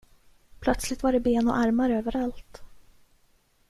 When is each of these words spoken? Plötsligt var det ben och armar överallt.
Plötsligt 0.59 1.03
var 1.03 1.11
det 1.11 1.19
ben 1.19 1.47
och 1.47 1.57
armar 1.57 1.89
överallt. 1.89 2.61